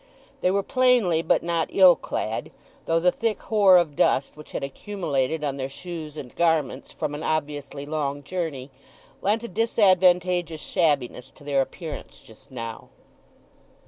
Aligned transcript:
They 0.41 0.49
were 0.49 0.63
plainly 0.63 1.21
but 1.21 1.43
not 1.43 1.69
ill 1.71 1.95
clad, 1.95 2.49
though 2.87 2.99
the 2.99 3.11
thick 3.11 3.39
hoar 3.43 3.77
of 3.77 3.95
dust 3.95 4.35
which 4.35 4.51
had 4.53 4.63
accumulated 4.63 5.43
on 5.43 5.57
their 5.57 5.69
shoes 5.69 6.17
and 6.17 6.35
garments 6.35 6.91
from 6.91 7.13
an 7.13 7.21
obviously 7.21 7.85
long 7.85 8.23
journey 8.23 8.71
lent 9.21 9.43
a 9.43 9.47
disadvantageous 9.47 10.59
shabbiness 10.59 11.29
to 11.29 11.43
their 11.43 11.61
appearance 11.61 12.23
just 12.23 12.49
now. 12.49 12.89